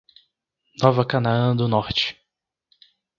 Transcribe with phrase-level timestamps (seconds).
[0.81, 2.17] Nova Canaã do Norte